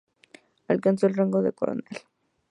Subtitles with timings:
[0.67, 1.85] Alcanzó el rango de coronel.